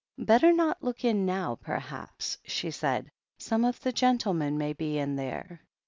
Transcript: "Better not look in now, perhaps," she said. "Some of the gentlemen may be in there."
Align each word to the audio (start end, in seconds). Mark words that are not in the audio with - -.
"Better 0.17 0.51
not 0.51 0.81
look 0.81 1.05
in 1.05 1.27
now, 1.27 1.57
perhaps," 1.61 2.39
she 2.43 2.71
said. 2.71 3.11
"Some 3.37 3.63
of 3.63 3.79
the 3.81 3.91
gentlemen 3.91 4.57
may 4.57 4.73
be 4.73 4.97
in 4.97 5.15
there." 5.15 5.61